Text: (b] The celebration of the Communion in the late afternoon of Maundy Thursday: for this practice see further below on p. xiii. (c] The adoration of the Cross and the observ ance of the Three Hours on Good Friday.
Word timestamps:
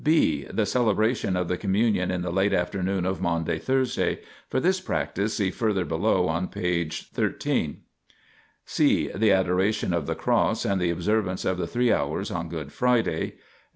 (b] 0.03 0.45
The 0.51 0.65
celebration 0.65 1.35
of 1.35 1.47
the 1.47 1.57
Communion 1.59 2.09
in 2.09 2.23
the 2.23 2.31
late 2.31 2.53
afternoon 2.53 3.05
of 3.05 3.21
Maundy 3.21 3.59
Thursday: 3.59 4.17
for 4.49 4.59
this 4.59 4.81
practice 4.81 5.35
see 5.35 5.51
further 5.51 5.85
below 5.85 6.27
on 6.27 6.47
p. 6.47 6.89
xiii. 6.89 7.79
(c] 8.65 9.11
The 9.13 9.31
adoration 9.31 9.93
of 9.93 10.07
the 10.07 10.15
Cross 10.15 10.65
and 10.65 10.81
the 10.81 10.89
observ 10.89 11.27
ance 11.27 11.45
of 11.45 11.59
the 11.59 11.67
Three 11.67 11.93
Hours 11.93 12.31
on 12.31 12.49
Good 12.49 12.73
Friday. 12.73 13.35